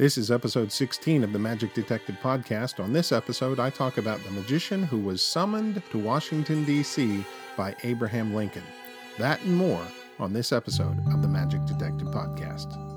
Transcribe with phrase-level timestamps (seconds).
[0.00, 2.82] This is episode 16 of the Magic Detective podcast.
[2.82, 7.22] On this episode, I talk about the magician who was summoned to Washington, D.C.
[7.54, 8.62] by Abraham Lincoln.
[9.18, 9.86] That and more
[10.18, 12.89] on this episode of the Magic Detective podcast.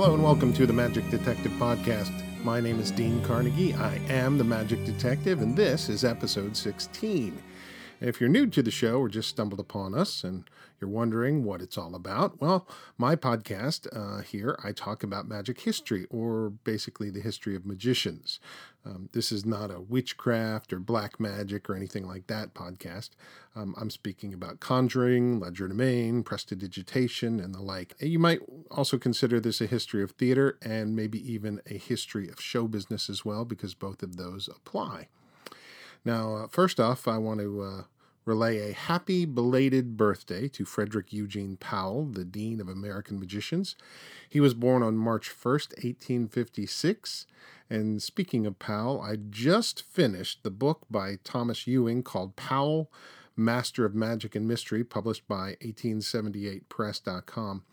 [0.00, 2.12] Hello and welcome to the Magic Detective podcast.
[2.44, 3.74] My name is Dean Carnegie.
[3.74, 7.36] I am the Magic Detective, and this is episode 16.
[8.00, 10.48] If you're new to the show or just stumbled upon us and
[10.80, 12.64] you're wondering what it's all about, well,
[12.96, 18.38] my podcast uh, here, I talk about magic history or basically the history of magicians.
[18.86, 23.10] Um, this is not a witchcraft or black magic or anything like that podcast.
[23.56, 27.96] Um, I'm speaking about conjuring, legerdemain, prestidigitation, and the like.
[27.98, 28.40] You might
[28.70, 33.10] also consider this a history of theater and maybe even a history of show business
[33.10, 35.08] as well, because both of those apply.
[36.08, 37.82] Now, uh, first off, I want to uh,
[38.24, 43.76] relay a happy belated birthday to Frederick Eugene Powell, the Dean of American Magicians.
[44.26, 47.26] He was born on March 1st, 1856.
[47.68, 52.90] And speaking of Powell, I just finished the book by Thomas Ewing called Powell,
[53.36, 57.64] Master of Magic and Mystery, published by 1878press.com.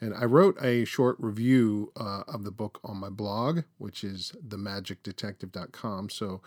[0.00, 4.32] And I wrote a short review uh, of the book on my blog, which is
[4.46, 6.08] themagicdetective.com.
[6.08, 6.40] So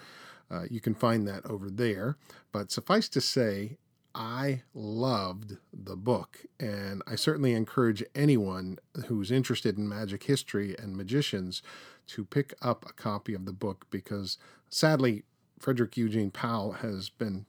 [0.52, 2.18] uh, you can find that over there.
[2.52, 3.78] But suffice to say,
[4.16, 8.78] I loved the book, and I certainly encourage anyone
[9.08, 11.64] who's interested in magic history and magicians
[12.08, 14.38] to pick up a copy of the book because
[14.70, 15.24] sadly,
[15.60, 17.46] Frederick Eugene Powell has been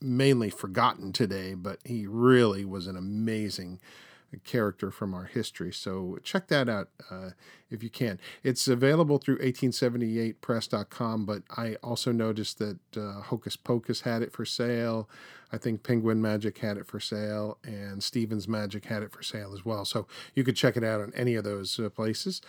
[0.00, 3.80] mainly forgotten today, but he really was an amazing
[4.38, 5.72] character from our history.
[5.72, 7.30] So check that out uh,
[7.70, 8.18] if you can.
[8.42, 14.44] It's available through 1878press.com, but I also noticed that uh, Hocus Pocus had it for
[14.44, 15.08] sale.
[15.52, 19.52] I think Penguin Magic had it for sale, and Stevens Magic had it for sale
[19.54, 19.84] as well.
[19.84, 22.40] So you could check it out on any of those uh, places.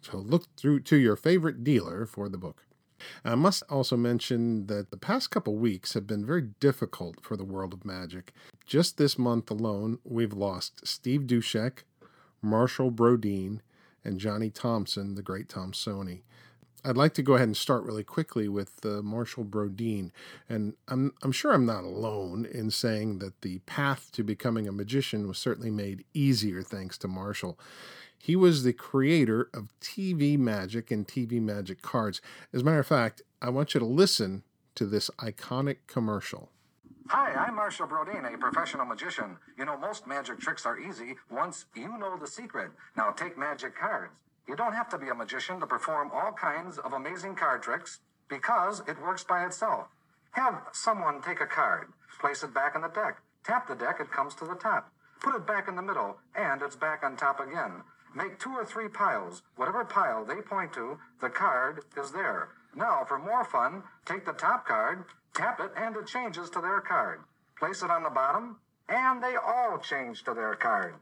[0.00, 2.64] So look through to your favorite dealer for the book.
[3.24, 7.44] I must also mention that the past couple weeks have been very difficult for the
[7.44, 8.32] world of magic.
[8.66, 11.84] Just this month alone, we've lost Steve Duscheck,
[12.42, 13.60] Marshall Brodien,
[14.04, 16.22] and Johnny Thompson, the great Tomsoni.
[16.86, 20.10] I'd like to go ahead and start really quickly with uh, Marshall Brodien.
[20.50, 24.72] And I'm, I'm sure I'm not alone in saying that the path to becoming a
[24.72, 27.58] magician was certainly made easier thanks to Marshall.
[28.24, 32.22] He was the creator of TV Magic and TV Magic cards.
[32.54, 34.44] As a matter of fact, I want you to listen
[34.76, 36.48] to this iconic commercial.
[37.08, 39.36] Hi, I'm Marshall Brodien, a professional magician.
[39.58, 42.70] You know, most magic tricks are easy once you know the secret.
[42.96, 44.14] Now, take magic cards.
[44.48, 48.00] You don't have to be a magician to perform all kinds of amazing card tricks
[48.30, 49.88] because it works by itself.
[50.30, 51.88] Have someone take a card,
[52.22, 54.90] place it back in the deck, tap the deck, it comes to the top.
[55.20, 57.82] Put it back in the middle, and it's back on top again.
[58.14, 59.42] Make two or three piles.
[59.56, 62.50] Whatever pile they point to, the card is there.
[62.76, 65.04] Now, for more fun, take the top card,
[65.34, 67.20] tap it, and it changes to their card.
[67.58, 68.58] Place it on the bottom,
[68.88, 70.94] and they all change to their card.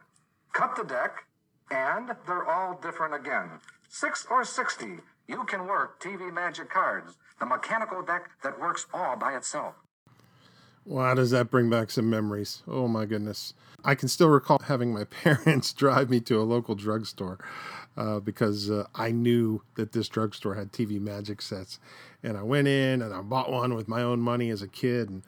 [0.53, 1.25] Cut the deck,
[1.71, 3.61] and they're all different again.
[3.89, 9.17] Six or 60, you can work TV Magic cards, the mechanical deck that works all
[9.17, 9.75] by itself.
[10.85, 12.63] Wow, does that bring back some memories?
[12.67, 13.55] Oh my goodness.
[13.85, 17.39] I can still recall having my parents drive me to a local drugstore
[17.97, 21.79] uh, because uh, I knew that this drugstore had TV Magic sets.
[22.23, 25.09] And I went in and I bought one with my own money as a kid.
[25.09, 25.23] And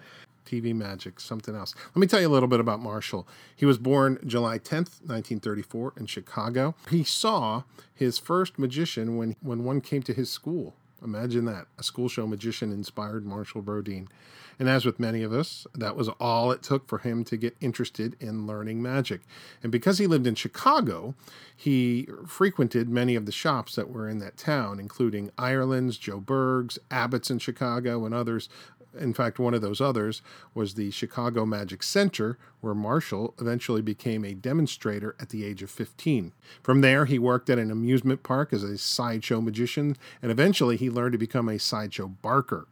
[0.44, 1.74] TV Magic, something else.
[1.94, 3.26] Let me tell you a little bit about Marshall.
[3.56, 6.74] He was born July 10th, 1934, in Chicago.
[6.90, 7.62] He saw
[7.94, 10.74] his first magician when, when one came to his school.
[11.04, 11.66] Imagine that.
[11.78, 14.08] A school show magician inspired Marshall Brodien.
[14.58, 17.56] And as with many of us, that was all it took for him to get
[17.60, 19.22] interested in learning magic.
[19.62, 21.14] And because he lived in Chicago,
[21.54, 26.78] he frequented many of the shops that were in that town, including Ireland's, Joe Berg's,
[26.90, 28.48] Abbott's in Chicago, and others.
[28.98, 30.22] In fact, one of those others
[30.54, 35.70] was the Chicago Magic Center, where Marshall eventually became a demonstrator at the age of
[35.70, 36.32] 15.
[36.62, 40.90] From there, he worked at an amusement park as a sideshow magician, and eventually he
[40.90, 42.66] learned to become a sideshow barker.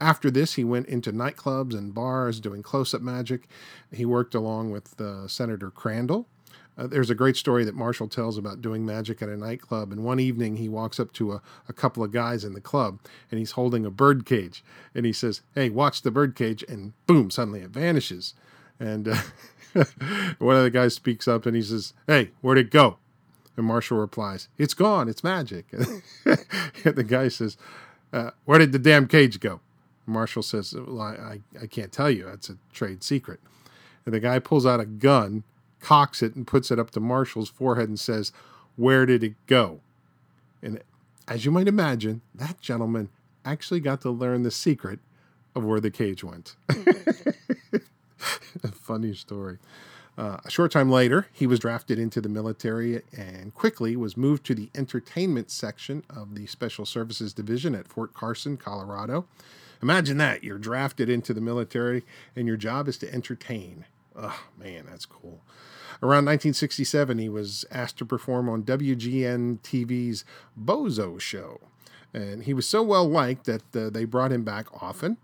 [0.00, 3.48] After this, he went into nightclubs and bars doing close up magic.
[3.90, 6.28] He worked along with uh, Senator Crandall.
[6.78, 9.92] Uh, there's a great story that Marshall tells about doing magic at a nightclub.
[9.92, 13.00] And one evening, he walks up to a, a couple of guys in the club
[13.30, 14.62] and he's holding a bird cage.
[14.94, 16.64] And he says, Hey, watch the bird cage.
[16.68, 18.34] And boom, suddenly it vanishes.
[18.78, 19.16] And uh,
[20.38, 22.98] one of the guys speaks up and he says, Hey, where'd it go?
[23.56, 25.08] And Marshall replies, It's gone.
[25.08, 25.66] It's magic.
[26.24, 27.56] and the guy says,
[28.12, 29.60] uh, Where did the damn cage go?
[30.06, 32.24] Marshall says, well, I, I can't tell you.
[32.24, 33.40] That's a trade secret.
[34.04, 35.42] And the guy pulls out a gun,
[35.86, 38.32] cocks it, and puts it up to Marshall's forehead and says,
[38.74, 39.78] Where did it go?
[40.60, 40.82] And
[41.28, 43.08] as you might imagine, that gentleman
[43.44, 44.98] actually got to learn the secret
[45.54, 46.56] of where the cage went.
[48.72, 49.58] Funny story.
[50.18, 54.44] Uh, a short time later, he was drafted into the military and quickly was moved
[54.46, 59.26] to the entertainment section of the Special Services Division at Fort Carson, Colorado.
[59.80, 62.02] Imagine that you're drafted into the military
[62.34, 63.84] and your job is to entertain.
[64.16, 65.42] Oh, man, that's cool.
[66.02, 70.24] Around 1967, he was asked to perform on WGN TV's
[70.58, 71.60] Bozo Show.
[72.14, 75.18] And he was so well liked that uh, they brought him back often.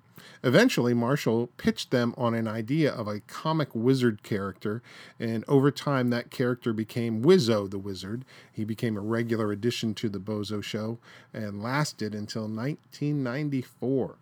[0.44, 4.82] Eventually, Marshall pitched them on an idea of a comic wizard character,
[5.18, 8.24] and over time, that character became Wizzo the Wizard.
[8.52, 10.98] He became a regular addition to the Bozo Show
[11.32, 14.16] and lasted until 1994.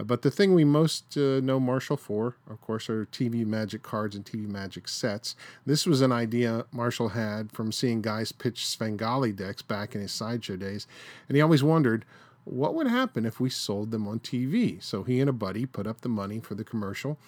[0.00, 3.82] Uh, but the thing we most uh, know Marshall for, of course, are TV magic
[3.82, 5.36] cards and TV magic sets.
[5.66, 10.12] This was an idea Marshall had from seeing guys pitch Svengali decks back in his
[10.12, 10.86] sideshow days,
[11.28, 12.04] and he always wondered
[12.44, 14.82] what would happen if we sold them on TV?
[14.82, 17.18] So he and a buddy put up the money for the commercial.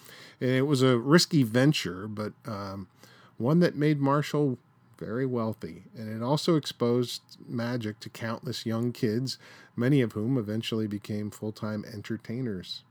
[0.41, 2.87] And it was a risky venture, but um,
[3.37, 4.57] one that made Marshall
[4.97, 5.83] very wealthy.
[5.95, 9.37] And it also exposed magic to countless young kids,
[9.75, 12.83] many of whom eventually became full time entertainers.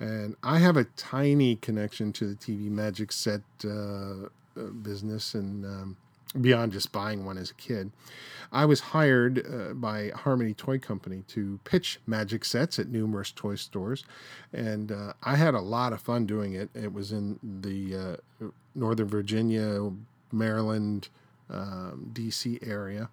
[0.00, 4.26] And I have a tiny connection to the TV magic set uh,
[4.58, 5.96] uh, business and um,
[6.40, 7.90] beyond just buying one as a kid.
[8.52, 13.56] I was hired uh, by Harmony Toy Company to pitch magic sets at numerous toy
[13.56, 14.04] stores,
[14.52, 16.70] and uh, I had a lot of fun doing it.
[16.74, 19.90] It was in the uh, Northern Virginia,
[20.32, 21.08] Maryland,
[21.50, 23.08] um, DC area,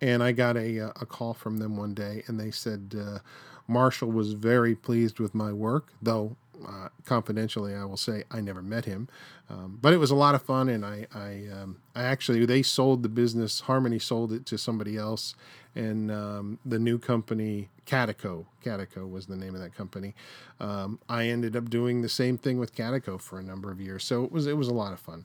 [0.00, 3.18] and I got a, uh, a call from them one day, and they said uh,
[3.66, 6.36] Marshall was very pleased with my work, though
[6.66, 9.08] uh, confidentially, I will say I never met him,
[9.48, 12.62] um, but it was a lot of fun, and I, I, um, I, actually they
[12.62, 13.60] sold the business.
[13.60, 15.34] Harmony sold it to somebody else,
[15.74, 20.14] and um, the new company Catico, Catico was the name of that company.
[20.58, 24.04] Um, I ended up doing the same thing with Catico for a number of years,
[24.04, 25.24] so it was it was a lot of fun.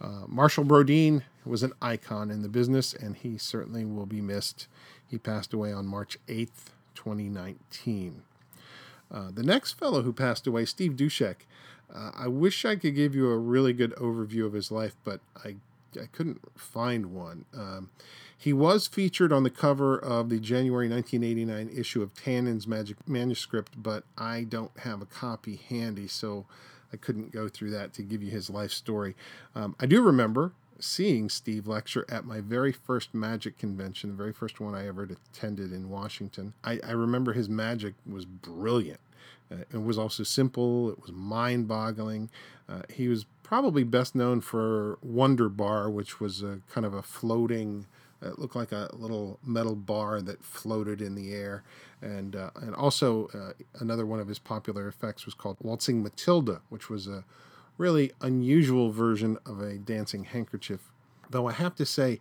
[0.00, 4.68] Uh, Marshall Brodien was an icon in the business, and he certainly will be missed.
[5.06, 8.22] He passed away on March eighth, twenty nineteen.
[9.10, 11.46] Uh, the next fellow who passed away, Steve Duscheck,
[11.94, 15.20] uh, I wish I could give you a really good overview of his life, but
[15.44, 15.56] I,
[15.98, 17.46] I couldn't find one.
[17.56, 17.90] Um,
[18.36, 23.82] he was featured on the cover of the January 1989 issue of Tannen's Magic Manuscript,
[23.82, 26.46] but I don't have a copy handy, so
[26.92, 29.14] I couldn't go through that to give you his life story.
[29.54, 34.32] Um, I do remember seeing Steve lecture at my very first magic convention, the very
[34.32, 36.54] first one I ever attended in Washington.
[36.62, 39.00] I, I remember his magic was brilliant.
[39.50, 42.30] Uh, it was also simple, it was mind boggling.
[42.68, 47.02] Uh, he was probably best known for Wonder Bar, which was a kind of a
[47.02, 47.86] floating,
[48.22, 51.62] it looked like a little metal bar that floated in the air.
[52.02, 56.60] And, uh, and also, uh, another one of his popular effects was called Waltzing Matilda,
[56.68, 57.24] which was a
[57.76, 60.90] really unusual version of a dancing handkerchief.
[61.30, 62.20] Though I have to say,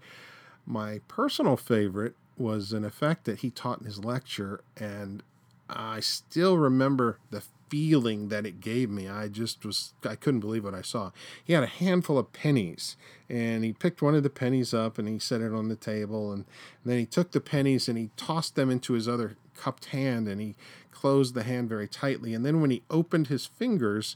[0.65, 5.23] my personal favorite was an effect that he taught in his lecture, and
[5.69, 9.07] I still remember the feeling that it gave me.
[9.07, 11.11] I just was, I couldn't believe what I saw.
[11.43, 12.95] He had a handful of pennies,
[13.29, 16.31] and he picked one of the pennies up and he set it on the table,
[16.31, 16.45] and,
[16.83, 20.27] and then he took the pennies and he tossed them into his other cupped hand,
[20.27, 20.55] and he
[20.91, 22.33] closed the hand very tightly.
[22.33, 24.15] And then when he opened his fingers,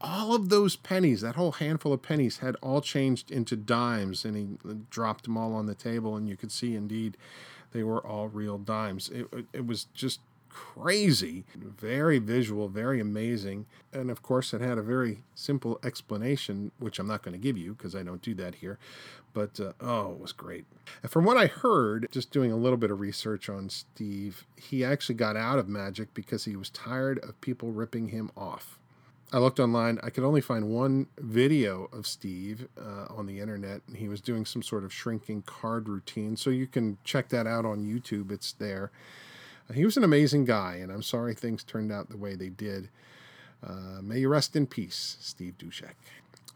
[0.00, 4.36] all of those pennies, that whole handful of pennies, had all changed into dimes, and
[4.36, 7.16] he dropped them all on the table, and you could see indeed
[7.72, 9.10] they were all real dimes.
[9.10, 14.82] It, it was just crazy, very visual, very amazing, and of course, it had a
[14.82, 18.56] very simple explanation, which I'm not going to give you because I don't do that
[18.56, 18.78] here.
[19.34, 20.64] But uh, oh, it was great.
[21.02, 24.84] And from what I heard, just doing a little bit of research on Steve, he
[24.84, 28.78] actually got out of magic because he was tired of people ripping him off.
[29.30, 29.98] I looked online.
[30.02, 33.82] I could only find one video of Steve uh, on the internet.
[33.94, 36.36] He was doing some sort of shrinking card routine.
[36.36, 38.32] So you can check that out on YouTube.
[38.32, 38.90] It's there.
[39.68, 42.48] Uh, he was an amazing guy, and I'm sorry things turned out the way they
[42.48, 42.88] did.
[43.66, 45.94] Uh, may you rest in peace, Steve Duscheck.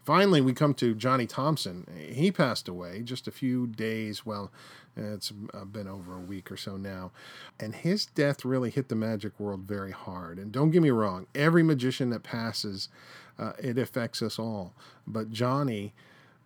[0.05, 1.87] Finally, we come to Johnny Thompson.
[1.97, 4.51] He passed away just a few days, well,
[4.95, 7.11] it's been over a week or so now.
[7.59, 10.37] And his death really hit the magic world very hard.
[10.37, 12.89] And don't get me wrong, every magician that passes,
[13.39, 14.73] uh, it affects us all.
[15.07, 15.93] But Johnny,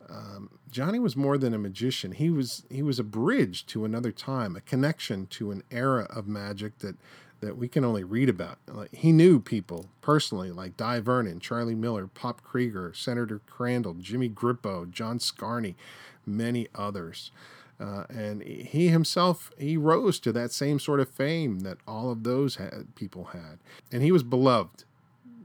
[0.10, 2.12] um, Johnny was more than a magician.
[2.12, 6.28] He was he was a bridge to another time, a connection to an era of
[6.28, 6.96] magic that
[7.40, 8.58] that we can only read about.
[8.68, 14.28] Like, he knew people personally, like Dai Vernon, Charlie Miller, Pop Krieger, Senator Crandall, Jimmy
[14.28, 15.76] Grippo, John Scarne,
[16.26, 17.32] many others.
[17.80, 22.24] Uh, and he himself, he rose to that same sort of fame that all of
[22.24, 23.60] those had, people had.
[23.92, 24.84] And he was beloved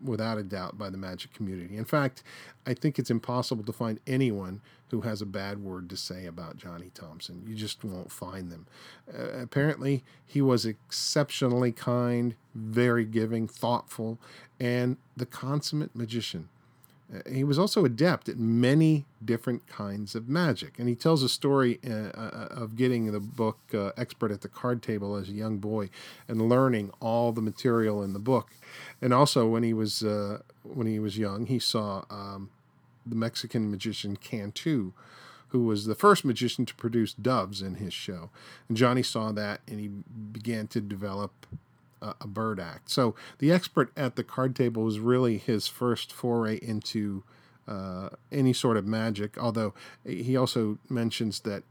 [0.04, 1.76] without a doubt by the magic community.
[1.76, 2.22] In fact,
[2.66, 6.56] I think it's impossible to find anyone who has a bad word to say about
[6.56, 7.42] Johnny Thompson.
[7.46, 8.66] You just won't find them.
[9.12, 14.18] Uh, apparently, he was exceptionally kind, very giving, thoughtful,
[14.60, 16.48] and the consummate magician.
[17.30, 20.78] He was also adept at many different kinds of magic.
[20.78, 24.48] And he tells a story uh, uh, of getting the book uh, Expert at the
[24.48, 25.90] Card Table as a young boy
[26.26, 28.50] and learning all the material in the book.
[29.00, 32.50] And also, when he was, uh, when he was young, he saw um,
[33.04, 34.92] the Mexican magician Cantu,
[35.48, 38.30] who was the first magician to produce doves in his show.
[38.68, 41.46] And Johnny saw that and he began to develop
[42.20, 42.90] a bird act.
[42.90, 47.22] So the expert at the card table was really his first foray into
[47.68, 49.38] uh, any sort of magic.
[49.38, 51.62] Although he also mentions that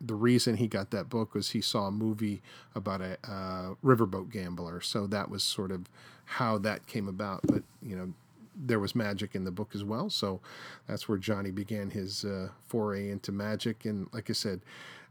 [0.00, 2.42] the reason he got that book was he saw a movie
[2.74, 4.80] about a uh, riverboat gambler.
[4.80, 5.88] So that was sort of
[6.24, 7.40] how that came about.
[7.44, 8.12] But you know,
[8.54, 10.10] there was magic in the book as well.
[10.10, 10.40] So
[10.86, 13.84] that's where Johnny began his uh, foray into magic.
[13.84, 14.60] And like I said,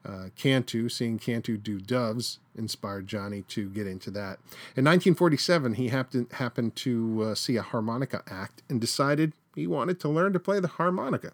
[0.08, 4.40] uh, Cantu, seeing Cantu do doves, inspired Johnny to get into that.
[4.76, 10.00] In 1947, he happened, happened to uh, see a harmonica act and decided he wanted
[10.00, 11.34] to learn to play the harmonica.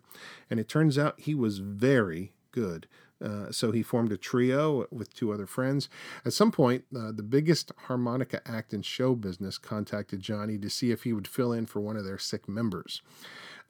[0.50, 2.88] And it turns out he was very good.
[3.24, 5.88] Uh, so he formed a trio with two other friends.
[6.26, 10.92] At some point, uh, the biggest harmonica act in show business contacted Johnny to see
[10.92, 13.02] if he would fill in for one of their sick members.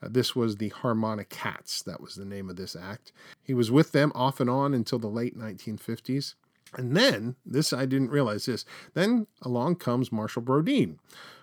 [0.04, 3.12] Uh, this was the Harmonicats, that was the name of this act.
[3.42, 6.34] He was with them off and on until the late 1950s.
[6.76, 8.64] And then, this I didn't realize this,
[8.94, 10.98] then along comes Marshall Brodien,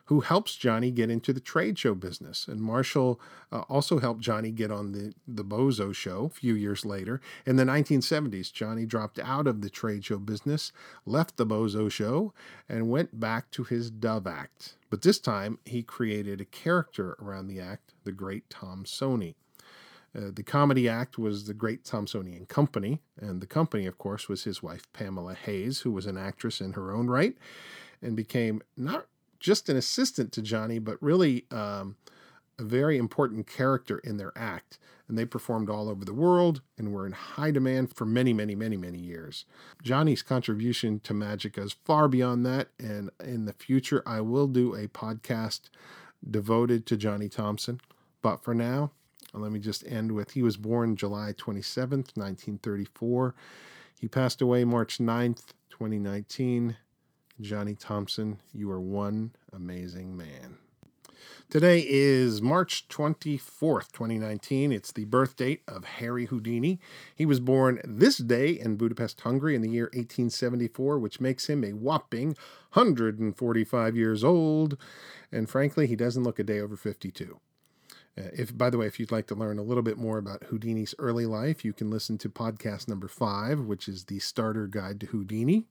[0.05, 2.47] who helps Johnny get into the trade show business.
[2.47, 3.19] And Marshall
[3.51, 7.21] uh, also helped Johnny get on the, the Bozo show a few years later.
[7.45, 10.73] In the 1970s, Johnny dropped out of the trade show business,
[11.05, 12.33] left the Bozo show,
[12.67, 14.75] and went back to his Dove Act.
[14.89, 19.35] But this time, he created a character around the act, the Great Thomsonian.
[20.15, 24.43] Uh, the comedy act was the Great Thomsonian Company, and the company, of course, was
[24.43, 27.35] his wife Pamela Hayes, who was an actress in her own right,
[28.01, 29.05] and became not
[29.39, 31.95] just an assistant to Johnny, but really um,
[32.59, 34.77] a very important character in their act.
[35.07, 38.55] And they performed all over the world and were in high demand for many, many,
[38.55, 39.45] many, many years.
[39.83, 42.69] Johnny's contribution to magic goes far beyond that.
[42.79, 45.69] And in the future, I will do a podcast
[46.29, 47.81] devoted to Johnny Thompson.
[48.21, 48.91] But for now,
[49.33, 53.35] Uh, let me just end with he was born July 27th, 1934.
[53.99, 56.77] He passed away March 9th, 2019.
[57.39, 60.57] Johnny Thompson, you are one amazing man.
[61.49, 64.71] Today is March 24th, 2019.
[64.71, 66.79] It's the birth date of Harry Houdini.
[67.13, 71.63] He was born this day in Budapest, Hungary in the year 1874, which makes him
[71.63, 72.37] a whopping
[72.73, 74.77] 145 years old.
[75.31, 77.39] And frankly, he doesn't look a day over 52.
[78.17, 80.43] Uh, if, by the way, if you'd like to learn a little bit more about
[80.45, 84.99] Houdini's early life, you can listen to podcast number five, which is the starter guide
[84.99, 85.65] to Houdini.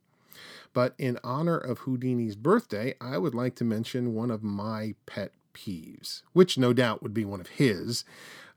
[0.73, 5.32] But in honor of Houdini's birthday, I would like to mention one of my pet
[5.52, 8.04] peeves, which no doubt would be one of his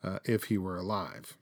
[0.03, 1.37] uh, if he were alive.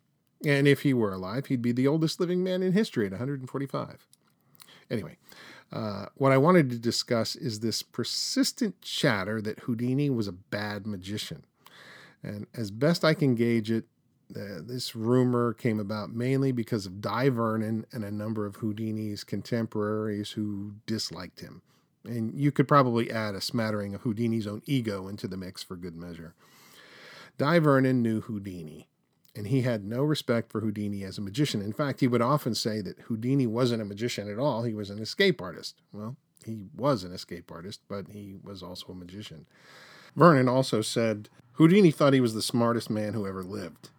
[0.46, 4.08] And if he were alive, he'd be the oldest living man in history at 145.
[4.90, 5.18] Anyway,
[5.72, 10.88] uh, what I wanted to discuss is this persistent chatter that Houdini was a bad
[10.88, 11.44] magician.
[12.24, 13.86] And as best I can gauge it,
[14.36, 19.24] uh, this rumor came about mainly because of Dai Vernon and a number of Houdini's
[19.24, 21.62] contemporaries who disliked him.
[22.06, 25.76] And you could probably add a smattering of Houdini's own ego into the mix for
[25.76, 26.34] good measure.
[27.38, 28.90] Dai Vernon knew Houdini,
[29.36, 31.62] and he had no respect for Houdini as a magician.
[31.62, 34.90] In fact, he would often say that Houdini wasn't a magician at all, he was
[34.90, 35.82] an escape artist.
[35.92, 39.46] Well, he was an escape artist, but he was also a magician.
[40.16, 41.30] Vernon also said
[41.62, 43.90] Houdini thought he was the smartest man who ever lived.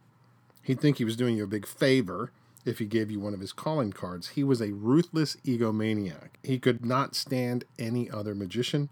[0.62, 2.32] He'd think he was doing you a big favor
[2.64, 4.30] if he gave you one of his calling cards.
[4.30, 6.30] He was a ruthless egomaniac.
[6.42, 8.88] He could not stand any other magician.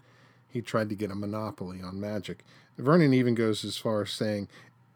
[0.47, 2.45] He tried to get a monopoly on magic.
[2.77, 4.47] Vernon even goes as far as saying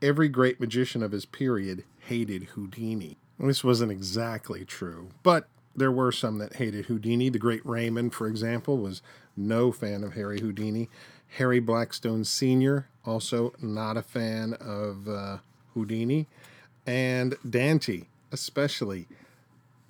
[0.02, 3.18] every great magician of his period hated Houdini.
[3.38, 7.28] This wasn't exactly true, but there were some that hated Houdini.
[7.28, 9.02] The great Raymond, for example, was
[9.36, 10.88] no fan of Harry Houdini.
[11.30, 15.38] Harry Blackstone Sr., also not a fan of uh,
[15.74, 16.28] Houdini
[16.86, 19.08] and Dante, especially.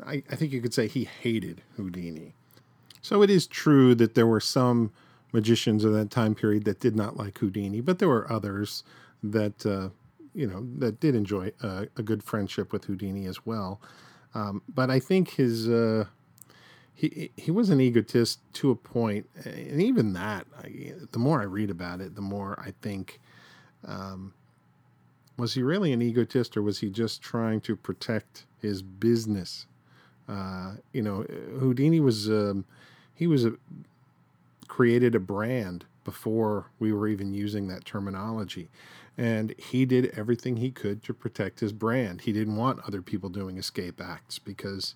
[0.06, 2.34] I, I think you could say he hated Houdini.
[3.02, 4.92] So it is true that there were some
[5.32, 8.84] magicians of that time period that did not like Houdini, but there were others
[9.22, 9.90] that uh,
[10.34, 13.80] you know that did enjoy a, a, good friendship with Houdini as well.
[14.34, 16.06] Um, but I think his uh,
[16.96, 21.46] he he was an egotist to a point, and even that, I, the more I
[21.46, 23.20] read about it, the more I think.
[23.86, 24.34] Um,
[25.38, 29.68] was he really an egotist, or was he just trying to protect his business?
[30.30, 31.24] Uh, you know,
[31.60, 32.66] Houdini was um,
[33.14, 33.54] he was a
[34.68, 38.70] created a brand before we were even using that terminology.
[39.18, 42.22] And he did everything he could to protect his brand.
[42.22, 44.96] He didn't want other people doing escape acts because,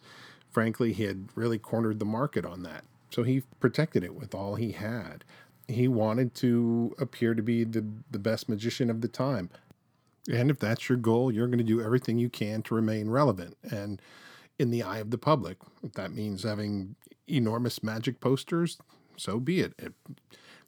[0.59, 2.83] frankly, he had really cornered the market on that.
[3.11, 5.23] So he protected it with all he had.
[5.69, 9.49] He wanted to appear to be the, the best magician of the time.
[10.29, 13.55] And if that's your goal, you're going to do everything you can to remain relevant
[13.71, 14.01] and
[14.57, 15.59] in the eye of the public.
[15.81, 18.77] If that means having enormous magic posters,
[19.15, 19.73] so be it.
[19.77, 19.93] If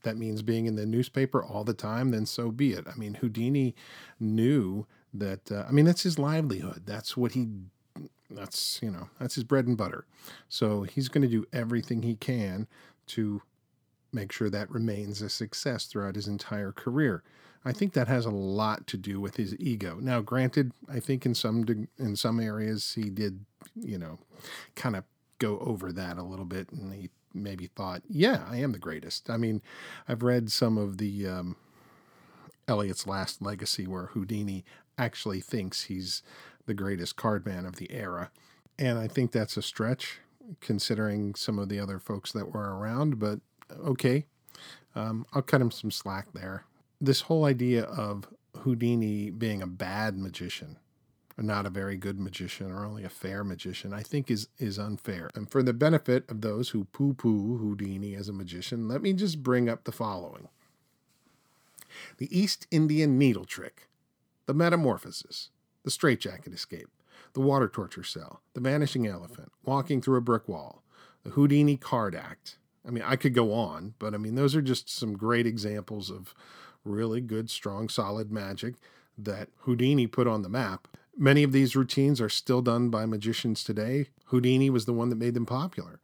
[0.03, 2.88] that means being in the newspaper all the time, then so be it.
[2.88, 3.75] I mean, Houdini
[4.21, 6.83] knew that, uh, I mean, that's his livelihood.
[6.86, 7.50] That's what he,
[8.38, 10.06] that's, you know, that's his bread and butter.
[10.50, 12.68] So he's going to do everything he can
[13.08, 13.42] to
[14.14, 17.24] make sure that remains a success throughout his entire career.
[17.64, 19.98] I think that has a lot to do with his ego.
[20.02, 23.46] Now, granted, I think in some in some areas he did,
[23.76, 24.18] you know,
[24.76, 25.04] kind of
[25.38, 29.30] go over that a little bit, and he maybe thought, yeah, I am the greatest.
[29.30, 29.62] I mean,
[30.08, 31.56] I've read some of the um,
[32.68, 34.66] Elliott's Last Legacy where Houdini
[35.01, 36.22] actually thinks he's
[36.65, 38.31] the greatest card man of the era.
[38.77, 40.20] And I think that's a stretch
[40.60, 43.39] considering some of the other folks that were around, but
[43.84, 44.25] okay.
[44.96, 46.65] Um, I'll cut him some slack there.
[47.00, 48.27] This whole idea of
[48.58, 50.77] Houdini being a bad magician
[51.38, 54.77] or not a very good magician or only a fair magician, I think is is
[54.77, 55.29] unfair.
[55.34, 59.41] And for the benefit of those who poo-poo Houdini as a magician, let me just
[59.41, 60.50] bring up the following.
[62.17, 63.88] The East Indian needle trick,
[64.51, 65.49] the metamorphosis,
[65.84, 66.89] the straitjacket escape,
[67.34, 70.84] the water torture cell, the vanishing elephant, walking through a brick wall,
[71.23, 72.58] the Houdini card act.
[72.86, 76.10] I mean, I could go on, but I mean, those are just some great examples
[76.10, 76.34] of
[76.84, 78.76] really good, strong, solid magic
[79.17, 83.63] that Houdini put on the map Many of these routines are still done by magicians
[83.63, 84.08] today.
[84.26, 85.99] Houdini was the one that made them popular.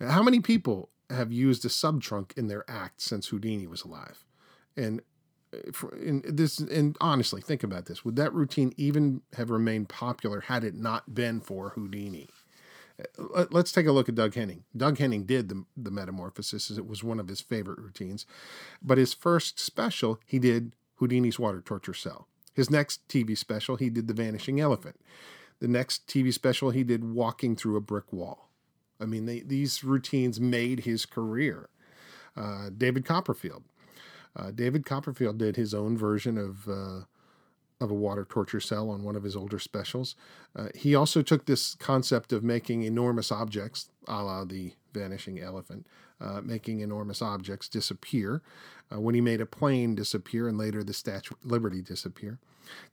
[0.00, 4.24] How many people have used a subtrunk in their act since Houdini was alive?
[4.76, 5.00] And
[6.00, 10.62] in this and honestly think about this would that routine even have remained popular had
[10.62, 12.28] it not been for houdini
[13.34, 16.86] uh, let's take a look at doug henning doug henning did the, the metamorphosis it
[16.86, 18.26] was one of his favorite routines
[18.80, 23.90] but his first special he did houdini's water torture cell his next TV special, he
[23.90, 25.00] did The Vanishing Elephant.
[25.60, 28.50] The next TV special, he did Walking Through a Brick Wall.
[29.00, 31.68] I mean, they, these routines made his career.
[32.36, 33.64] Uh, David Copperfield.
[34.36, 37.04] Uh, David Copperfield did his own version of uh,
[37.80, 40.14] of a water torture cell on one of his older specials.
[40.54, 45.86] Uh, he also took this concept of making enormous objects, a la the vanishing elephant,
[46.20, 48.42] uh, making enormous objects disappear.
[48.92, 52.38] Uh, when he made a plane disappear and later the Statue of Liberty disappear.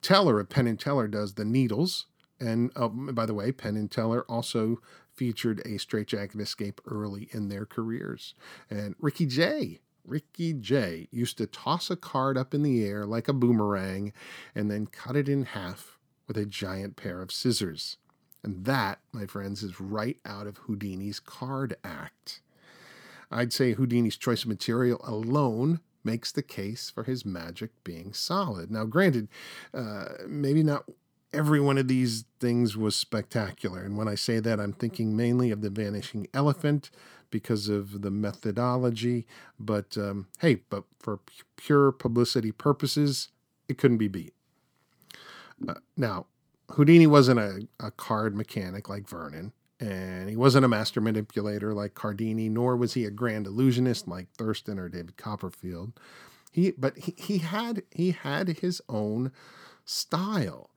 [0.01, 2.05] Teller of Penn and Teller does the needles.
[2.39, 4.79] And uh, by the way, Penn and Teller also
[5.15, 8.35] featured a straitjacket escape early in their careers.
[8.69, 13.27] And Ricky Jay Ricky Jay used to toss a card up in the air like
[13.27, 14.13] a boomerang
[14.55, 17.97] and then cut it in half with a giant pair of scissors.
[18.43, 22.41] And that, my friends, is right out of Houdini's card act.
[23.29, 28.71] I'd say Houdini's choice of material alone makes the case for his magic being solid.
[28.71, 29.27] Now, granted,
[29.73, 30.85] uh, maybe not
[31.33, 33.81] every one of these things was spectacular.
[33.81, 36.89] And when I say that, I'm thinking mainly of the vanishing elephant,
[37.29, 39.25] because of the methodology.
[39.59, 41.19] But um, hey, but for
[41.55, 43.29] pure publicity purposes,
[43.67, 44.33] it couldn't be beat.
[45.67, 46.27] Uh, now,
[46.71, 51.95] Houdini wasn't a, a card mechanic like Vernon, and he wasn't a master manipulator like
[51.95, 55.93] Cardini, nor was he a grand illusionist like Thurston or David Copperfield.
[56.51, 59.31] He, but he, he had he had his own
[59.85, 60.69] style.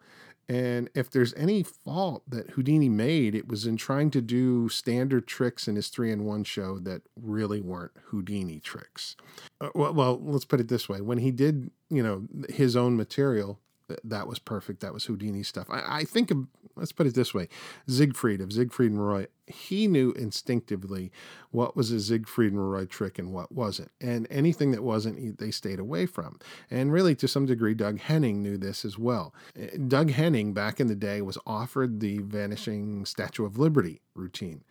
[0.50, 5.28] And if there's any fault that Houdini made, it was in trying to do standard
[5.28, 9.14] tricks in his three in one show that really weren't Houdini tricks.
[9.60, 12.96] Uh, well, well, let's put it this way: when he did, you know, his own
[12.96, 13.60] material,
[14.02, 14.80] that was perfect.
[14.80, 15.70] That was Houdini stuff.
[15.70, 16.32] I, I think,
[16.76, 17.48] let's put it this way
[17.86, 21.10] Siegfried of Siegfried and Roy, he knew instinctively
[21.50, 23.90] what was a Siegfried and Roy trick and what wasn't.
[24.00, 26.38] And anything that wasn't, they stayed away from.
[26.70, 29.34] And really, to some degree, Doug Henning knew this as well.
[29.60, 34.62] Uh, Doug Henning, back in the day, was offered the Vanishing Statue of Liberty routine,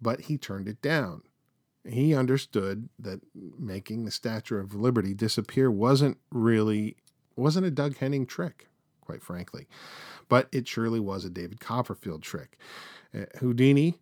[0.00, 1.22] but he turned it down
[1.84, 6.96] He understood that making the Statue of Liberty disappear wasn't really
[7.36, 8.67] wasn't a Doug Henning trick,
[9.08, 9.66] quite frankly,
[10.28, 12.58] but it surely was a David Copperfield trick.
[13.14, 13.94] Uh, Houdini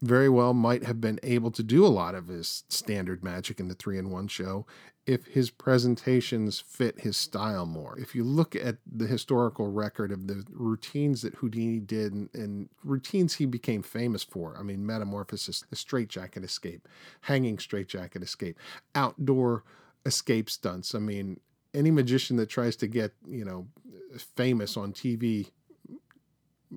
[0.00, 3.66] very well might have been able to do a lot of his standard magic in
[3.66, 4.64] the three in one show
[5.06, 7.98] if his presentations fit his style more.
[7.98, 12.68] If you look at the historical record of the routines that Houdini did and, and
[12.84, 16.86] routines he became famous for, I mean, metamorphosis, the straitjacket escape,
[17.22, 18.56] hanging straitjacket escape,
[18.94, 19.64] outdoor
[20.06, 20.94] escape stunts.
[20.94, 21.40] I mean,
[21.78, 23.68] any magician that tries to get, you know,
[24.36, 25.50] famous on TV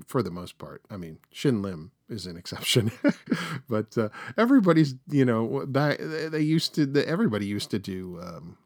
[0.06, 0.82] for the most part.
[0.90, 2.92] I mean, Shin Lim is an exception,
[3.70, 8.58] but uh, everybody's you know back they used to the, everybody used to do um,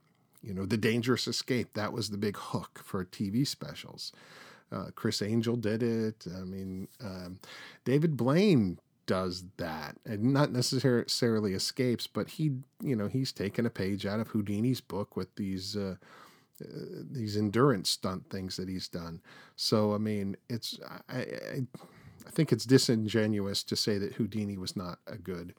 [0.41, 1.73] you know the dangerous escape.
[1.73, 4.11] That was the big hook for TV specials.
[4.71, 6.25] Uh, Criss Angel did it.
[6.35, 7.39] I mean, um,
[7.85, 13.69] David Blaine does that, and not necessarily escapes, but he you know he's taken a
[13.69, 15.75] page out of Houdini's book with these.
[15.75, 15.95] Uh,
[16.59, 19.21] these endurance stunt things that he's done.
[19.55, 21.67] So I mean, it's I, I,
[22.25, 25.53] I think it's disingenuous to say that Houdini was not a good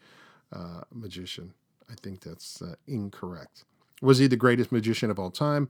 [0.53, 1.53] uh, magician.
[1.91, 3.65] I think that's uh, incorrect.
[4.03, 5.69] Was he the greatest magician of all time?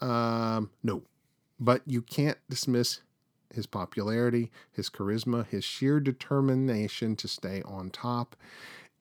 [0.00, 1.02] Um, no,
[1.58, 3.00] but you can't dismiss
[3.52, 8.36] his popularity, his charisma, his sheer determination to stay on top,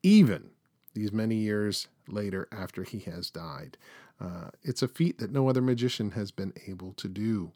[0.02, 0.52] even
[0.94, 3.78] these many years later after he has died.
[4.20, 7.52] Uh, it's a feat that no other magician has been able to do.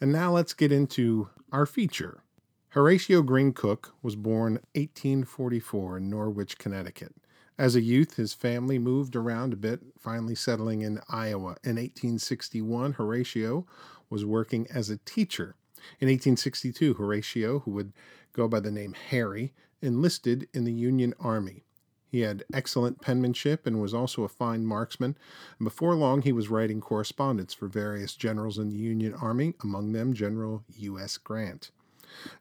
[0.00, 2.22] And now let's get into our feature.
[2.70, 7.14] Horatio Green Cooke was born 1844 in Norwich, Connecticut.
[7.58, 11.56] As a youth, his family moved around a bit, finally settling in Iowa.
[11.62, 13.66] In 1861, Horatio
[14.08, 15.54] was working as a teacher.
[16.00, 17.92] In 1862, Horatio, who would
[18.32, 21.64] go by the name Harry, enlisted in the Union Army.
[22.12, 25.16] He had excellent penmanship and was also a fine marksman.
[25.60, 30.12] Before long, he was writing correspondence for various generals in the Union Army, among them
[30.12, 31.16] General U.S.
[31.16, 31.70] Grant.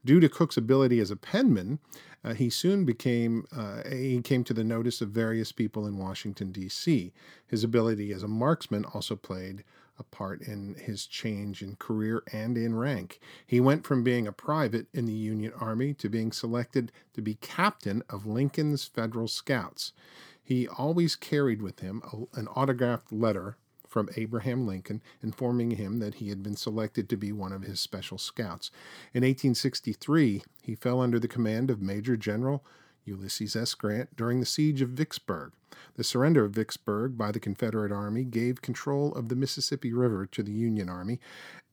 [0.04, 1.80] Due to Cooke's ability as a penman,
[2.22, 6.52] uh, he soon became uh, he came to the notice of various people in Washington
[6.52, 7.14] D.C.
[7.48, 9.64] His ability as a marksman also played
[10.02, 13.20] a part in his change in career and in rank.
[13.46, 17.36] He went from being a private in the Union Army to being selected to be
[17.36, 19.94] captain of Lincoln's Federal Scouts.
[20.44, 26.16] He always carried with him a, an autographed letter from Abraham Lincoln informing him that
[26.16, 28.72] he had been selected to be one of his special scouts.
[29.14, 32.66] In 1863, he fell under the command of Major General
[33.06, 33.74] Ulysses S.
[33.74, 35.52] Grant during the siege of Vicksburg.
[35.96, 40.44] The surrender of Vicksburg by the Confederate Army gave control of the Mississippi River to
[40.44, 41.20] the Union Army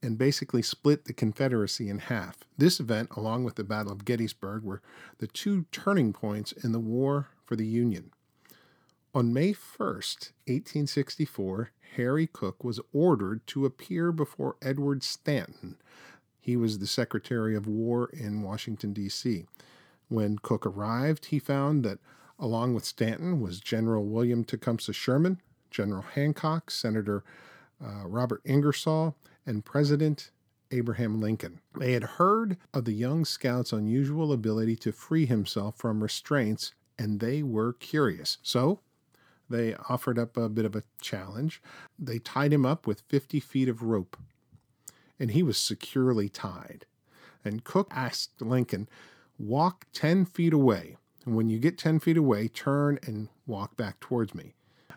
[0.02, 2.38] and basically split the Confederacy in half.
[2.56, 4.82] This event, along with the Battle of Gettysburg, were
[5.18, 8.10] the two turning points in the war for the Union.
[9.14, 15.76] On May 1st, 1864, Harry Cooke was ordered to appear before Edward Stanton.
[16.38, 19.46] He was the Secretary of War in Washington, D.C.
[20.08, 21.98] When Cooke arrived, he found that
[22.38, 25.40] along with Stanton was General William Tecumseh Sherman,
[25.70, 27.24] General Hancock, Senator
[27.84, 29.16] uh, Robert Ingersoll,
[29.46, 30.30] and President
[30.70, 31.60] Abraham Lincoln.
[31.78, 37.20] They had heard of the young scout's unusual ability to free himself from restraints, and
[37.20, 38.38] they were curious.
[38.42, 38.80] So
[39.48, 41.62] they offered up a bit of a challenge.
[41.98, 44.16] They tied him up with 50 feet of rope,
[45.18, 46.84] and he was securely tied.
[47.44, 48.88] And Cooke asked Lincoln
[49.38, 50.96] walk 10 feet away.
[51.24, 54.54] And when you get 10 feet away, turn and walk back towards me.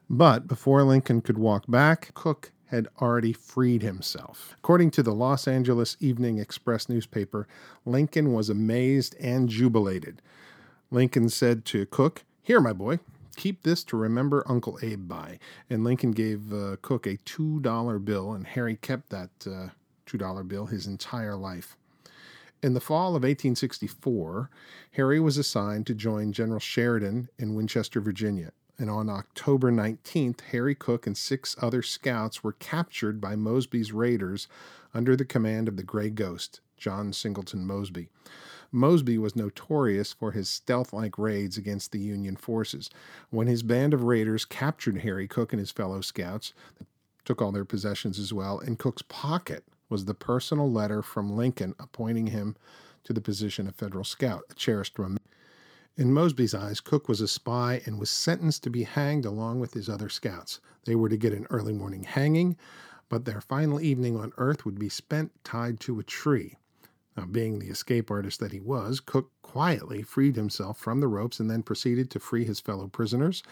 [0.09, 4.55] But before Lincoln could walk back, Cooke had already freed himself.
[4.57, 7.47] According to the Los Angeles Evening Express newspaper,
[7.85, 10.21] Lincoln was amazed and jubilated.
[10.89, 12.99] Lincoln said to Cooke, Here, my boy,
[13.35, 15.39] keep this to remember Uncle Abe by.
[15.69, 19.69] And Lincoln gave uh, Cooke a $2 bill, and Harry kept that uh,
[20.07, 21.75] $2 bill his entire life.
[22.63, 24.51] In the fall of 1864,
[24.91, 28.51] Harry was assigned to join General Sheridan in Winchester, Virginia.
[28.77, 34.47] And on October 19th, Harry Cooke and six other scouts were captured by Mosby's raiders
[34.93, 38.09] under the command of the Gray Ghost, John Singleton Mosby.
[38.71, 42.91] Mosby was notorious for his stealth like raids against the Union forces.
[43.31, 46.85] When his band of raiders captured Harry Cooke and his fellow scouts, they
[47.25, 51.75] took all their possessions as well, in Cooke's pocket was the personal letter from Lincoln
[51.77, 52.55] appointing him
[53.03, 55.27] to the position of federal scout, a cherished remembrance.
[55.97, 59.73] In Mosby's eyes, Cooke was a spy and was sentenced to be hanged along with
[59.73, 60.61] his other scouts.
[60.85, 62.55] They were to get an early morning hanging,
[63.09, 66.55] but their final evening on earth would be spent tied to a tree.
[67.17, 71.41] Now, being the escape artist that he was, Cooke quietly freed himself from the ropes
[71.41, 73.43] and then proceeded to free his fellow prisoners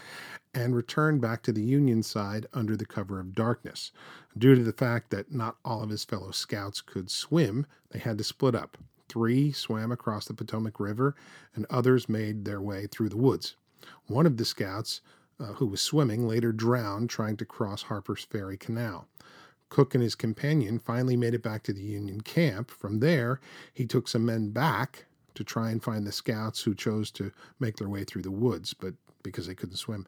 [0.53, 3.91] and returned back to the Union side under the cover of darkness.
[4.37, 8.17] Due to the fact that not all of his fellow scouts could swim, they had
[8.17, 8.77] to split up.
[9.09, 11.15] Three swam across the Potomac River,
[11.53, 13.55] and others made their way through the woods.
[14.05, 15.01] One of the scouts,
[15.39, 19.07] uh, who was swimming, later drowned trying to cross Harper's Ferry Canal.
[19.69, 22.71] Cooke and his companion finally made it back to the Union camp.
[22.71, 23.39] From there,
[23.73, 25.05] he took some men back
[25.35, 28.73] to try and find the scouts who chose to make their way through the woods,
[28.73, 30.07] but because they couldn't swim,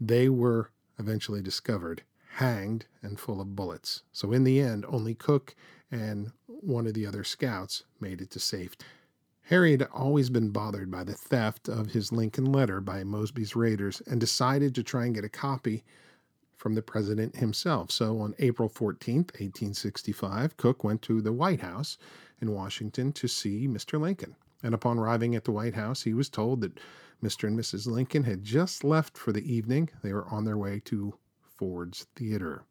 [0.00, 2.02] they were eventually discovered,
[2.34, 4.02] hanged, and full of bullets.
[4.12, 5.54] So, in the end, only Cooke
[5.90, 8.86] and one of the other scouts made it to safety.
[9.44, 14.00] Harry had always been bothered by the theft of his Lincoln letter by Mosby's raiders
[14.06, 15.82] and decided to try and get a copy
[16.60, 17.90] from the president himself.
[17.90, 21.96] So on April 14th, 1865, Cooke went to the White House
[22.42, 23.98] in Washington to see Mr.
[23.98, 24.36] Lincoln.
[24.62, 26.78] And upon arriving at the White House, he was told that
[27.24, 27.48] Mr.
[27.48, 27.86] and Mrs.
[27.86, 29.88] Lincoln had just left for the evening.
[30.02, 32.64] They were on their way to Ford's Theater.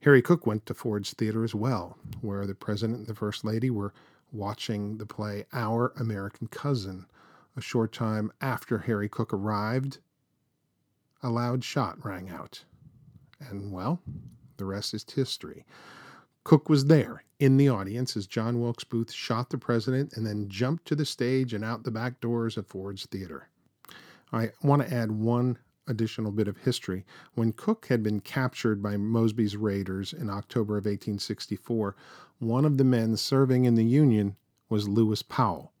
[0.00, 3.70] Harry Cooke went to Ford's Theater as well, where the President and the First Lady
[3.70, 3.94] were
[4.32, 7.06] watching the play Our American Cousin.
[7.56, 9.98] A short time after Harry Cooke arrived,
[11.22, 12.64] a loud shot rang out.
[13.50, 14.00] And well,
[14.56, 15.64] the rest is history.
[16.44, 20.48] Cooke was there in the audience as John Wilkes Booth shot the president and then
[20.48, 23.48] jumped to the stage and out the back doors of Ford's Theater.
[24.32, 27.04] I want to add one additional bit of history.
[27.34, 31.96] When Cooke had been captured by Mosby's raiders in October of 1864,
[32.38, 34.36] one of the men serving in the Union
[34.68, 35.72] was Lewis Powell.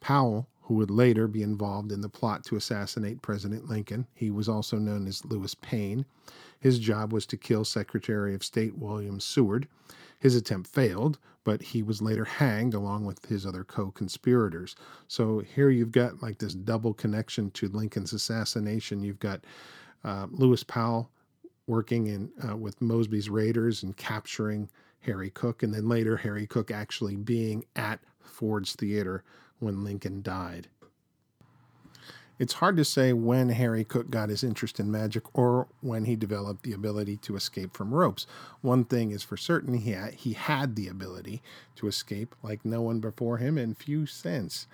[0.00, 4.48] Powell, who would later be involved in the plot to assassinate President Lincoln, he was
[4.48, 6.04] also known as Lewis Payne.
[6.60, 9.68] His job was to kill Secretary of State William Seward.
[10.18, 14.74] His attempt failed, but he was later hanged along with his other co conspirators.
[15.06, 19.02] So here you've got like this double connection to Lincoln's assassination.
[19.02, 19.44] You've got
[20.04, 21.10] uh, Lewis Powell
[21.66, 24.68] working in uh, with Mosby's raiders and capturing
[25.00, 29.22] Harry Cooke, and then later Harry Cooke actually being at Ford's Theater
[29.60, 30.68] when Lincoln died.
[32.38, 36.14] It's hard to say when Harry Cooke got his interest in magic or when he
[36.14, 38.28] developed the ability to escape from ropes.
[38.60, 41.42] One thing is for certain he had, he had the ability
[41.76, 44.68] to escape like no one before him and few since.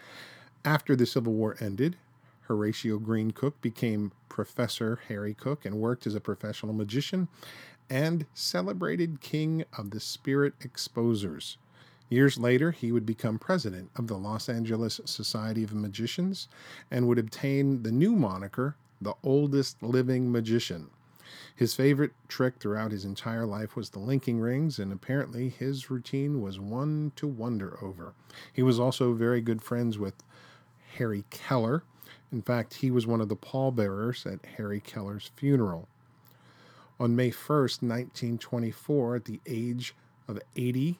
[0.62, 1.96] After the Civil War ended,
[2.42, 7.29] Horatio Green Cooke became Professor Harry Cooke and worked as a professional magician
[7.88, 11.57] and celebrated king of the spirit exposers.
[12.09, 16.49] Years later, he would become president of the Los Angeles Society of Magicians
[16.90, 20.90] and would obtain the new moniker, the oldest living magician.
[21.57, 26.43] His favorite trick throughout his entire life was the linking rings, and apparently his routine
[26.43, 28.12] was one to wonder over.
[28.53, 30.14] He was also very good friends with
[30.97, 31.83] Harry Kellar.
[32.31, 35.88] In fact, he was one of the pallbearers at Harry Kellar's funeral.
[37.01, 39.95] On May 1st, 1924, at the age
[40.29, 40.99] of 80,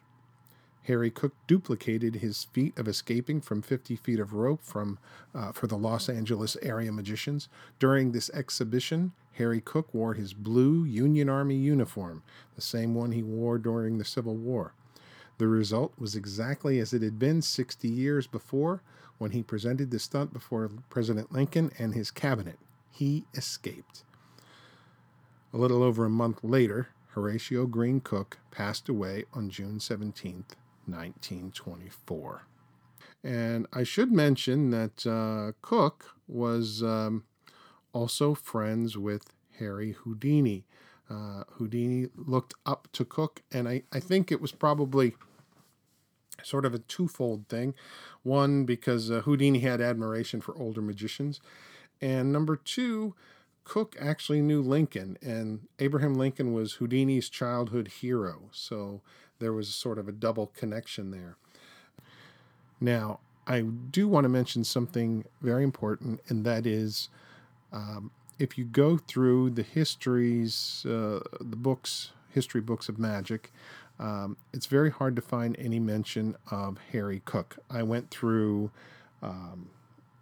[0.85, 4.99] Harry Cooke duplicated his feat of escaping from 50 feet of rope from
[5.35, 7.49] uh, for the Los Angeles area magicians.
[7.79, 12.23] During this exhibition, Harry Cooke wore his blue Union Army uniform,
[12.55, 14.75] the same one he wore during the Civil War.
[15.38, 18.83] The result was exactly as it had been 60 years before
[19.18, 22.59] when he presented the stunt before President Lincoln and his cabinet.
[22.90, 24.05] He escaped.
[25.53, 32.47] A little over a month later, Horatio Green Cooke passed away on June 17th, 1924.
[33.23, 37.25] And I should mention that uh, Cooke was um,
[37.92, 40.64] also friends with Harry Houdini.
[41.09, 45.14] Uh, Houdini looked up to Cooke, and I, I think it was probably
[46.42, 47.75] sort of a twofold thing.
[48.23, 51.40] One, because uh, Houdini had admiration for older magicians,
[52.01, 53.14] and number two,
[53.64, 58.51] Cooke actually knew Lincoln, and Abraham Lincoln was Houdini's childhood hero.
[58.53, 59.01] So
[59.44, 61.37] there was sort of a double connection there.
[62.80, 67.11] Now, I do want to mention something very important, and that is
[67.72, 73.52] um, if you go through the histories, uh, the books, history books of magic,
[73.98, 77.59] um, it's very hard to find any mention of Harry Cooke.
[77.70, 78.70] I went through
[79.22, 79.68] um,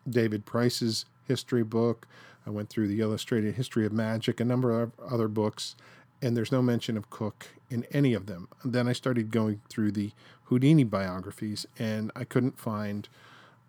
[0.09, 2.07] David Price's history book,
[2.45, 5.77] I went through the Illustrated History of Magic, a number of other books,
[6.23, 8.49] and there's no mention of Cooke in any of them.
[8.63, 10.13] And then I started going through the
[10.45, 13.09] Houdini biographies, and I couldn't find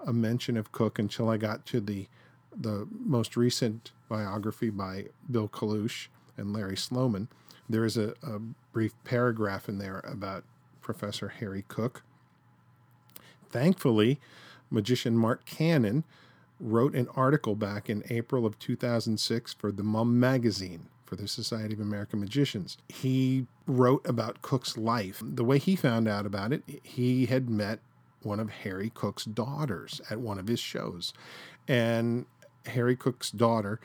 [0.06, 2.08] a mention of Cooke until I got to the
[2.56, 7.28] the most recent biography by Bill Kalush and Larry Sloman.
[7.68, 8.38] There is a, a
[8.72, 10.44] brief paragraph in there about
[10.80, 12.04] Professor Harry Cooke.
[13.50, 14.20] thankfully,
[14.70, 16.04] magician Mark Cannon
[16.60, 21.74] wrote an article back in April of 2006 for the Mum magazine for the Society
[21.74, 22.78] of American Magicians.
[22.90, 25.22] He wrote about Cooke's life.
[25.24, 27.80] The way he found out about it, he had met
[28.24, 31.14] one of Harry Cooke's daughters at one of his shows.
[31.68, 32.26] And
[32.66, 33.80] Harry Cooke's daughter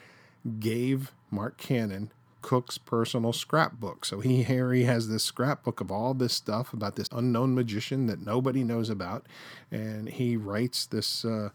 [0.59, 4.05] gave Mark Cannon Cooke's personal scrapbook.
[4.05, 8.25] So he Harry has this scrapbook of all this stuff about this unknown magician that
[8.25, 9.27] nobody knows about,
[9.71, 11.51] and he writes this uh,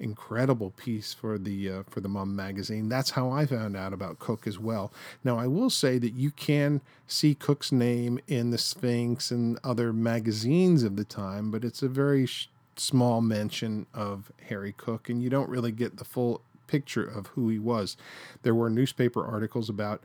[0.00, 2.88] incredible piece for the uh, for the Mum magazine.
[2.88, 4.92] That's how I found out about Cooke as well.
[5.22, 9.92] Now I will say that you can see Cooke's name in the Sphinx and other
[9.92, 15.22] magazines of the time, but it's a very sh- small mention of Harry Cooke, and
[15.22, 17.96] you don't really get the full picture of who he was.
[18.42, 20.02] There were newspaper articles about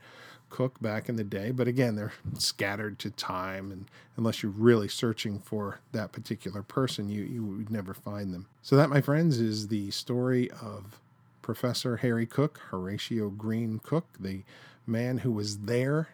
[0.49, 3.85] Cooke back in the day, but again, they're scattered to time, and
[4.17, 8.47] unless you're really searching for that particular person, you, you would never find them.
[8.61, 10.99] So, that, my friends, is the story of
[11.41, 14.43] Professor Harry Cooke, Horatio Green Cooke, the
[14.85, 16.09] man who was there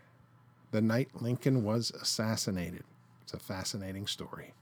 [0.76, 2.84] the night Lincoln was assassinated.
[3.24, 4.54] It's a fascinating story.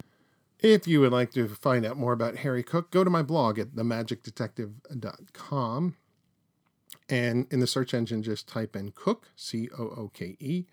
[0.60, 3.60] If you would like to find out more about Harry Cooke, go to my blog
[3.60, 5.96] at themagicdetective.com.
[7.10, 10.66] And in the search engine, just type in Cooke, C O O K E,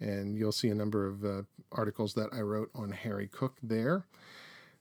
[0.00, 4.06] and you'll see a number of uh, articles that I wrote on Harry Cooke there.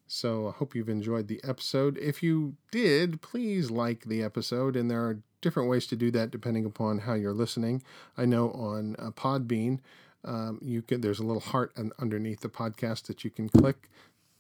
[0.08, 1.98] So I hope you've enjoyed the episode.
[1.98, 6.32] If you did, please like the episode, and there are different ways to do that
[6.32, 7.84] depending upon how you're listening.
[8.18, 9.80] I know on uh, Podbean,
[10.24, 13.90] um, you can there's a little heart underneath the podcast that you can click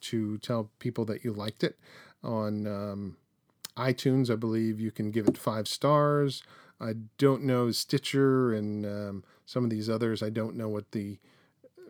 [0.01, 1.77] to tell people that you liked it.
[2.23, 3.17] On um,
[3.77, 6.43] iTunes, I believe you can give it five stars.
[6.79, 10.21] I don't know Stitcher and um, some of these others.
[10.21, 11.19] I don't know what the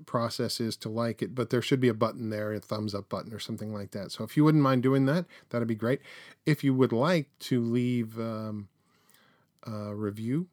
[0.06, 3.10] process is to like it, but there should be a button there, a thumbs up
[3.10, 4.12] button or something like that.
[4.12, 6.02] So if you wouldn't mind doing that, that'd be great.
[6.45, 8.67] If you would like to leave um,
[9.63, 10.48] a review,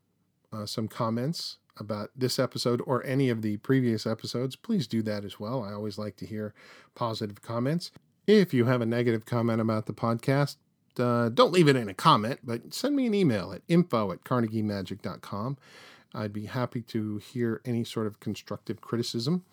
[0.52, 5.24] uh, some comments about this episode or any of the previous episodes, please do that
[5.24, 5.62] as well.
[5.62, 6.54] I always like to hear
[6.94, 7.90] positive comments.
[8.26, 10.56] If you have a negative comment about the podcast,
[10.98, 14.24] uh, don't leave it in a comment, but send me an email at info at
[14.24, 15.58] carnegiemagic.com.
[16.14, 19.44] I'd be happy to hear any sort of constructive criticism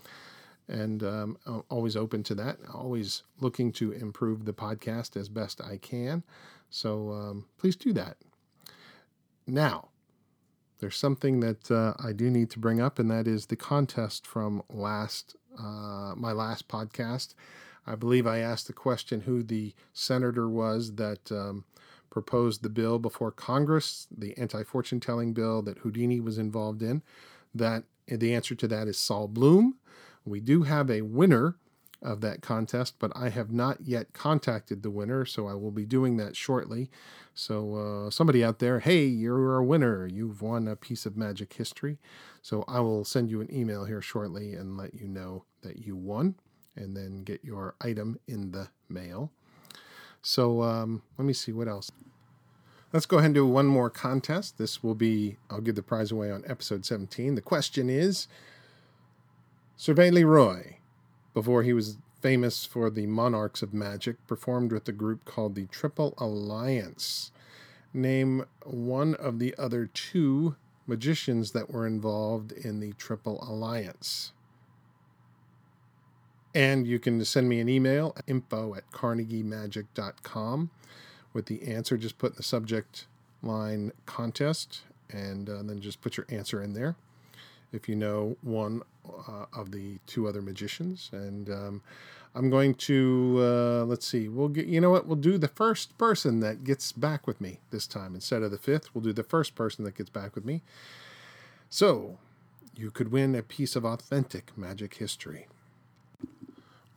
[0.68, 1.38] and um,
[1.70, 2.58] always open to that.
[2.74, 6.24] Always looking to improve the podcast as best I can.
[6.70, 8.18] So um, please do that.
[9.48, 9.90] Now,
[10.80, 14.26] there's something that uh, I do need to bring up, and that is the contest
[14.28, 17.34] from last uh, my last podcast.
[17.86, 21.66] I believe I asked the question who the senator was that um,
[22.10, 27.02] proposed the bill before Congress, the anti-fortune telling bill that Houdini was involved in.
[27.54, 29.76] That the answer to that is Sol Bloom.
[30.26, 31.56] We do have a winner
[32.02, 35.86] of that contest, but I have not yet contacted the winner, so I will be
[35.86, 36.90] doing that shortly.
[37.34, 40.08] So, uh, somebody out there, hey, you're a winner.
[40.08, 42.00] You've won a piece of magic history.
[42.42, 45.96] So, I will send you an email here shortly and let you know that you
[45.96, 46.36] won
[46.80, 49.32] and then get your item in the mail.
[50.22, 51.92] So um, let me see what else.
[52.92, 54.58] Let's go ahead and do one more contest.
[54.58, 57.36] This will be, I'll give the prize away on episode 17.
[57.36, 58.28] The question is
[59.78, 60.78] Servais Le Roy,
[61.34, 65.68] before he was famous for the Monarchs of Magic, performed with a group called the
[65.68, 67.32] Triple Alliance.
[67.94, 70.56] Name one of the other two
[70.88, 74.34] magicians that were involved in the Triple Alliance.
[76.54, 80.72] And you can send me an email, info at carnegiemagic.com
[81.34, 81.98] with the answer.
[81.98, 83.06] Just put in the subject
[83.44, 84.82] line contest
[85.12, 86.96] and uh, then just put your answer in there
[87.72, 88.82] if you know one
[89.28, 91.10] uh, of the two other magicians.
[91.14, 91.82] And um,
[92.36, 95.98] I'm going to, uh, let's see, we'll get, you know what, we'll do the first
[95.98, 98.16] person that gets back with me this time.
[98.16, 100.62] Instead of the fifth, we'll do the first person that gets back with me.
[101.70, 102.18] So
[102.76, 105.48] you could win a piece of authentic magic history.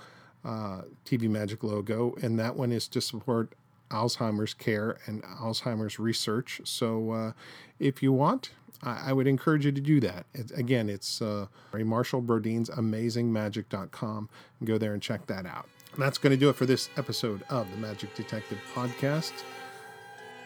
[0.44, 3.54] uh, TV Magic logo, and that one is to support
[3.90, 6.60] Alzheimer's care and Alzheimer's research.
[6.64, 7.32] So, uh,
[7.78, 8.50] if you want,
[8.82, 10.26] I, I, would encourage you to do that.
[10.34, 14.28] It, again, it's uh, Marshall Brodien's AmazingMagic.com.
[14.64, 15.68] Go there and check that out.
[15.92, 19.32] And that's going to do it for this episode of the Magic Detective Podcast.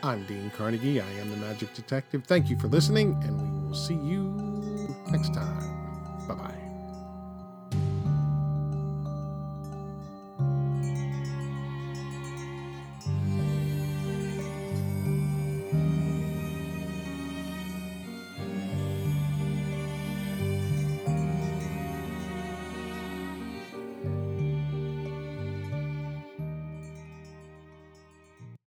[0.03, 1.01] I'm Dean Carnegie.
[1.01, 2.25] I am the Magic Detective.
[2.25, 6.27] Thank you for listening, and we will see you next time.
[6.29, 6.64] Bye bye.